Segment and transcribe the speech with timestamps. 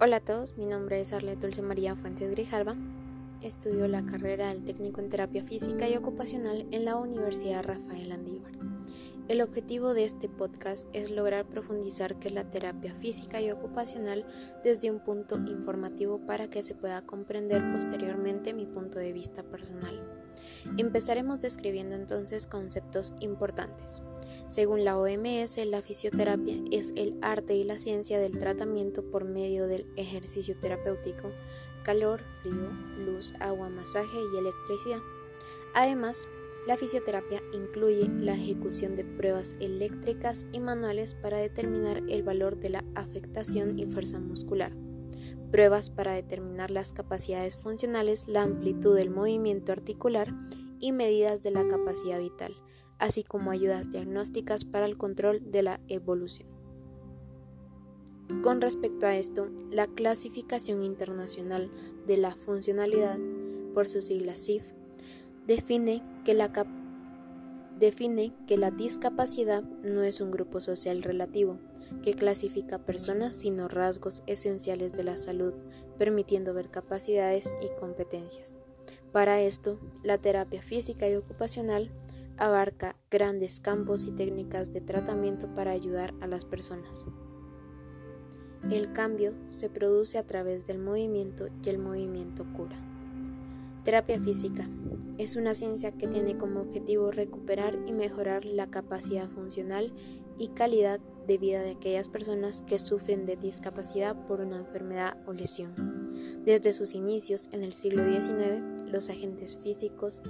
[0.00, 2.76] Hola a todos, mi nombre es Arlet Dulce María Fuentes Grijalva.
[3.42, 8.52] Estudio la carrera del técnico en terapia física y ocupacional en la Universidad Rafael Andívar.
[9.26, 14.24] El objetivo de este podcast es lograr profundizar qué es la terapia física y ocupacional
[14.62, 20.00] desde un punto informativo para que se pueda comprender posteriormente mi punto de vista personal.
[20.76, 24.00] Empezaremos describiendo entonces conceptos importantes.
[24.48, 29.66] Según la OMS, la fisioterapia es el arte y la ciencia del tratamiento por medio
[29.66, 31.30] del ejercicio terapéutico,
[31.82, 32.70] calor, frío,
[33.04, 35.00] luz, agua, masaje y electricidad.
[35.74, 36.26] Además,
[36.66, 42.70] la fisioterapia incluye la ejecución de pruebas eléctricas y manuales para determinar el valor de
[42.70, 44.72] la afectación y fuerza muscular,
[45.50, 50.32] pruebas para determinar las capacidades funcionales, la amplitud del movimiento articular
[50.80, 52.54] y medidas de la capacidad vital,
[52.98, 56.48] así como ayudas diagnósticas para el control de la evolución.
[58.42, 61.70] Con respecto a esto, la clasificación internacional
[62.06, 63.18] de la funcionalidad,
[63.72, 64.64] por sus siglas CIF,
[65.46, 66.52] define que la,
[67.78, 71.58] define que la discapacidad no es un grupo social relativo,
[72.02, 75.54] que clasifica personas sino rasgos esenciales de la salud,
[75.96, 78.52] permitiendo ver capacidades y competencias.
[79.10, 81.90] Para esto, la terapia física y ocupacional
[82.38, 87.06] abarca grandes campos y técnicas de tratamiento para ayudar a las personas.
[88.70, 92.76] El cambio se produce a través del movimiento y el movimiento cura.
[93.84, 94.68] Terapia física
[95.16, 99.92] es una ciencia que tiene como objetivo recuperar y mejorar la capacidad funcional
[100.38, 105.32] y calidad de vida de aquellas personas que sufren de discapacidad por una enfermedad o
[105.32, 106.42] lesión.
[106.44, 110.22] Desde sus inicios en el siglo XIX, los agentes físicos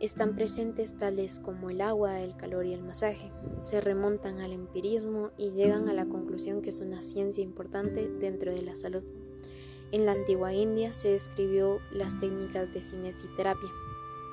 [0.00, 3.30] están presentes tales como el agua, el calor y el masaje.
[3.64, 8.52] Se remontan al empirismo y llegan a la conclusión que es una ciencia importante dentro
[8.52, 9.02] de la salud.
[9.92, 13.70] En la antigua India se describió las técnicas de cinesiterapia.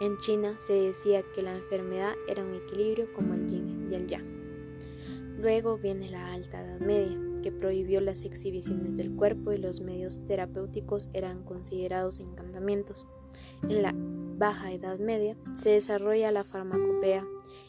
[0.02, 4.08] En China se decía que la enfermedad era un equilibrio como el yin y el
[4.08, 4.26] yang.
[5.38, 10.26] Luego viene la Alta Edad Media, que prohibió las exhibiciones del cuerpo y los medios
[10.26, 13.08] terapéuticos eran considerados encantamientos.
[13.64, 13.94] En la
[14.36, 17.26] Baja Edad Media se desarrolla la farmacopea.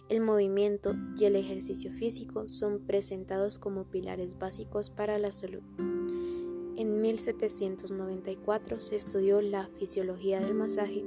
[0.08, 5.62] El movimiento y el ejercicio físico son presentados como pilares básicos para la salud.
[6.76, 11.04] En 1794 se estudió la fisiología del masaje.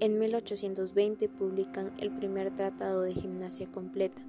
[0.00, 4.20] En 1820 publican el primer tratado de gimnasia completa.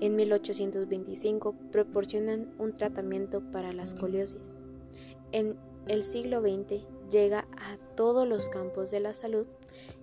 [0.00, 4.58] En 1825 proporcionan un tratamiento para la escoliosis.
[5.32, 9.46] En el siglo XX llega a todos los campos de la salud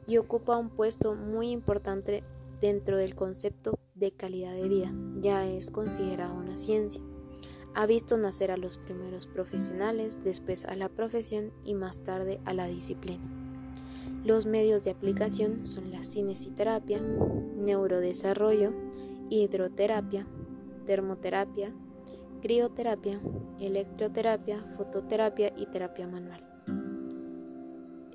[0.08, 2.24] y ocupa un puesto muy importante
[2.62, 4.94] dentro del concepto de calidad de vida.
[5.22, 7.02] Ya es considerada una ciencia.
[7.74, 12.54] Ha visto nacer a los primeros profesionales, después a la profesión y más tarde a
[12.54, 13.24] la disciplina.
[14.24, 18.74] Los medios de aplicación son la cinesiterapia, neurodesarrollo,
[19.30, 20.26] hidroterapia,
[20.86, 21.74] termoterapia,
[22.42, 23.20] crioterapia,
[23.60, 26.55] electroterapia, fototerapia y terapia manual.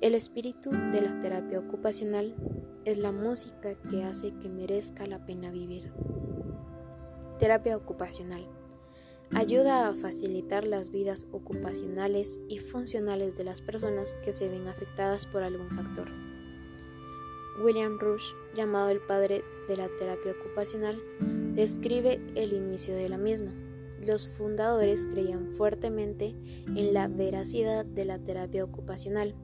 [0.01, 2.33] El espíritu de la terapia ocupacional
[2.85, 5.93] es la música que hace que merezca la pena vivir.
[7.37, 8.47] Terapia ocupacional
[9.35, 15.27] ayuda a facilitar las vidas ocupacionales y funcionales de las personas que se ven afectadas
[15.27, 16.09] por algún factor.
[17.63, 18.25] William Rush,
[18.55, 20.99] llamado el padre de la terapia ocupacional,
[21.53, 23.53] describe el inicio de la misma.
[24.03, 26.35] Los fundadores creían fuertemente
[26.75, 29.35] en la veracidad de la terapia ocupacional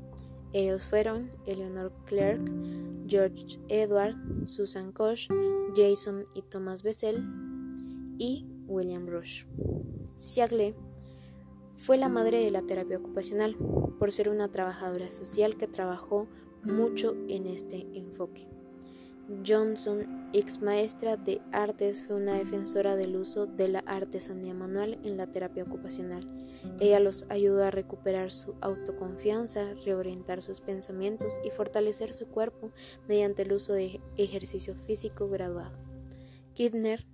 [0.54, 2.42] ellos fueron Eleanor Clark,
[3.08, 4.16] George Edward,
[4.46, 5.28] Susan Koch,
[5.76, 7.24] Jason y Thomas Bessel
[8.18, 9.46] y William Rush.
[10.16, 10.76] Siagle
[11.78, 13.56] fue la madre de la terapia ocupacional
[14.00, 16.28] por ser una trabajadora social que trabajó
[16.64, 18.48] mucho en este enfoque.
[19.46, 25.18] Johnson, ex maestra de artes, fue una defensora del uso de la artesanía manual en
[25.18, 26.26] la terapia ocupacional.
[26.80, 32.72] Ella los ayudó a recuperar su autoconfianza, reorientar sus pensamientos y fortalecer su cuerpo
[33.08, 35.78] mediante el uso de ejercicio físico graduado.
[36.54, 37.06] Kidner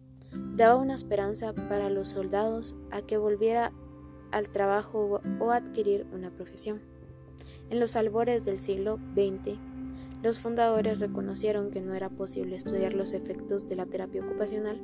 [0.56, 3.72] daba una esperanza para los soldados a que volviera
[4.32, 6.82] al trabajo o adquirir una profesión.
[7.70, 9.58] En los albores del siglo XX,
[10.24, 14.82] los fundadores reconocieron que no era posible estudiar los efectos de la terapia ocupacional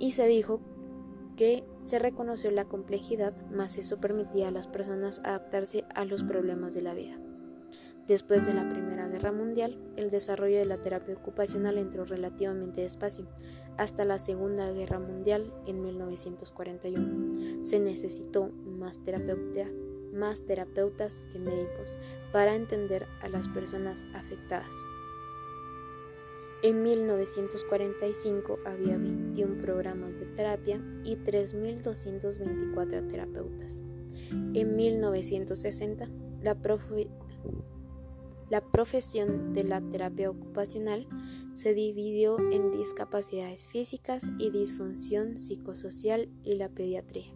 [0.00, 0.60] y se dijo
[1.36, 6.74] que se reconoció la complejidad, más eso permitía a las personas adaptarse a los problemas
[6.74, 7.16] de la vida.
[8.08, 13.28] Después de la Primera Guerra Mundial, el desarrollo de la terapia ocupacional entró relativamente despacio.
[13.76, 19.00] Hasta la Segunda Guerra Mundial, en 1941, se necesitó más,
[20.12, 21.98] más terapeutas que médicos
[22.32, 24.74] para entender a las personas afectadas.
[26.62, 33.82] En 1945 había 21 programas de terapia y 3.224 terapeutas.
[34.54, 36.08] En 1960,
[36.40, 36.56] la,
[38.48, 41.08] la profesión de la terapia ocupacional
[41.54, 47.34] se dividió en discapacidades físicas y disfunción psicosocial y la pediatría.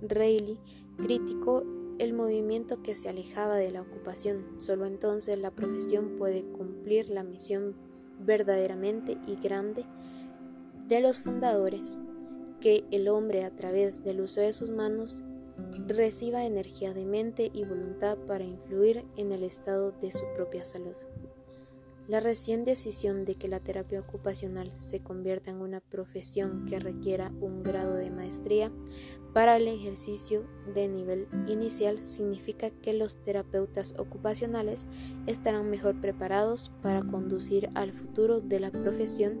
[0.00, 0.58] Reilly
[0.96, 1.64] criticó
[1.98, 4.44] el movimiento que se alejaba de la ocupación.
[4.58, 7.74] Solo entonces la profesión puede cumplir la misión
[8.20, 9.84] verdaderamente y grande
[10.86, 11.98] de los fundadores,
[12.60, 15.22] que el hombre a través del uso de sus manos
[15.86, 20.96] reciba energía de mente y voluntad para influir en el estado de su propia salud.
[22.08, 27.30] La recién decisión de que la terapia ocupacional se convierta en una profesión que requiera
[27.42, 28.72] un grado de maestría
[29.34, 34.86] para el ejercicio de nivel inicial significa que los terapeutas ocupacionales
[35.26, 39.38] estarán mejor preparados para conducir al futuro de la profesión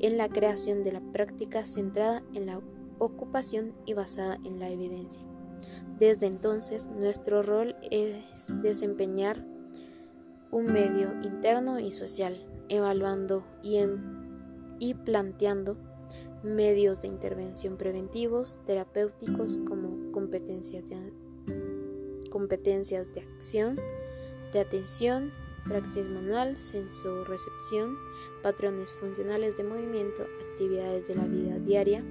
[0.00, 2.60] en la creación de la práctica centrada en la
[2.98, 5.22] ocupación y basada en la evidencia.
[6.00, 8.16] Desde entonces, nuestro rol es
[8.62, 9.46] desempeñar
[10.50, 13.78] un medio interno y social, evaluando y,
[14.78, 15.76] y planteando
[16.42, 21.12] medios de intervención preventivos, terapéuticos como competencias de,
[22.30, 23.76] competencias de acción,
[24.52, 25.32] de atención,
[25.66, 27.96] praxis manual, recepción,
[28.42, 32.02] patrones funcionales de movimiento, actividades de la vida diaria,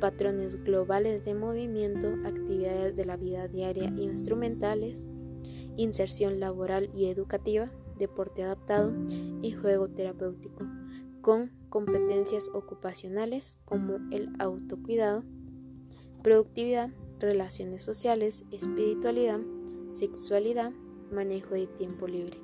[0.00, 5.08] patrones globales de movimiento, actividades de la vida diaria instrumentales,
[5.78, 8.92] inserción laboral y educativa, deporte adaptado
[9.40, 10.66] y juego terapéutico,
[11.22, 15.24] con competencias ocupacionales como el autocuidado,
[16.22, 16.90] productividad,
[17.20, 19.40] relaciones sociales, espiritualidad,
[19.92, 20.72] sexualidad,
[21.12, 22.38] manejo de tiempo libre.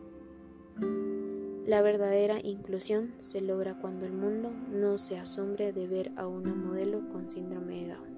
[1.67, 6.55] La verdadera inclusión se logra cuando el mundo no se asombre de ver a una
[6.55, 8.15] modelo con síndrome de Down.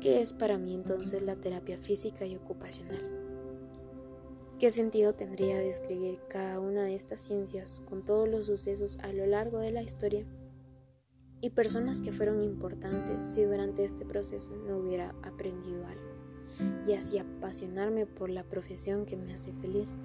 [0.00, 3.21] ¿Qué es para mí entonces la terapia física y ocupacional?
[4.62, 9.26] ¿Qué sentido tendría describir cada una de estas ciencias con todos los sucesos a lo
[9.26, 10.24] largo de la historia
[11.40, 17.18] y personas que fueron importantes si durante este proceso no hubiera aprendido algo y así
[17.18, 19.96] apasionarme por la profesión que me hace feliz?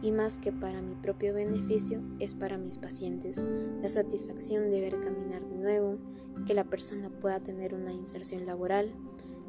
[0.00, 3.36] y más que para mi propio beneficio es para mis pacientes,
[3.82, 5.98] la satisfacción de ver caminar de nuevo,
[6.46, 8.92] que la persona pueda tener una inserción laboral,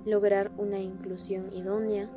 [0.06, 2.10] lograr una inclusión idónea,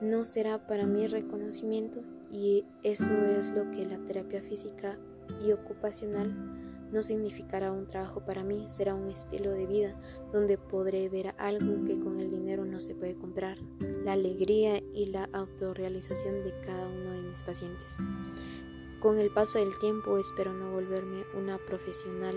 [0.00, 2.00] no será para mí reconocimiento
[2.30, 4.98] y eso es lo que la terapia física
[5.44, 6.34] y ocupacional
[6.90, 9.94] no significará un trabajo para mí, será un estilo de vida
[10.32, 13.58] donde podré ver algo que con el dinero no se puede comprar,
[14.04, 17.96] la alegría y la autorrealización de cada uno de mis pacientes.
[19.00, 22.34] Con el paso del tiempo espero no volverme una profesional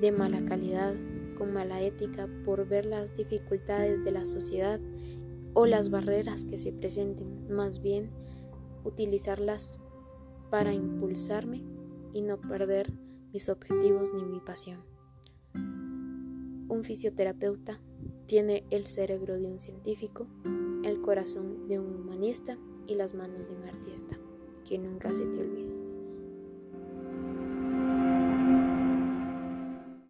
[0.00, 0.94] de mala calidad,
[1.36, 4.80] con mala ética, por ver las dificultades de la sociedad
[5.58, 8.12] o las barreras que se presenten, más bien
[8.84, 9.80] utilizarlas
[10.50, 11.64] para impulsarme
[12.12, 12.92] y no perder
[13.32, 14.84] mis objetivos ni mi pasión.
[16.68, 17.80] Un fisioterapeuta
[18.26, 20.28] tiene el cerebro de un científico,
[20.84, 24.16] el corazón de un humanista y las manos de un artista.
[24.64, 25.67] Que nunca se te olvide.